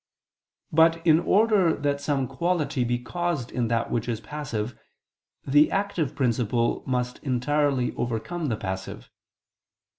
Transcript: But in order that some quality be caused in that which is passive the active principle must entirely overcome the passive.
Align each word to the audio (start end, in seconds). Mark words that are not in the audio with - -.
But 0.71 1.05
in 1.05 1.19
order 1.19 1.75
that 1.77 2.01
some 2.01 2.27
quality 2.27 2.83
be 2.83 2.97
caused 2.97 3.51
in 3.51 3.67
that 3.67 3.91
which 3.91 4.09
is 4.09 4.19
passive 4.19 4.75
the 5.45 5.69
active 5.69 6.15
principle 6.15 6.83
must 6.87 7.19
entirely 7.21 7.93
overcome 7.95 8.47
the 8.47 8.57
passive. 8.57 9.11